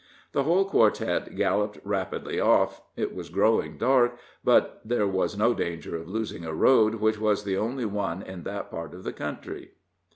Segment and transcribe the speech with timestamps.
[0.31, 2.81] The whole quartet galloped rapidly off.
[2.97, 7.43] It was growing dark, but there was no danger of losing a road which was
[7.43, 9.73] the only one in that part of the country.